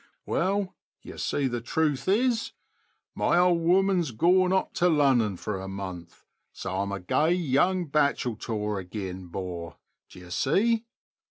[0.25, 0.31] A.
[0.31, 0.73] ''Well,
[1.03, 2.53] y'see, th' truth is,
[3.13, 7.85] my ould ooman's gorn op ta Lunnon fer a month, so I'm a gay young
[7.87, 9.77] bacheltor agin, 'bor—
[10.09, 10.85] de'y'see?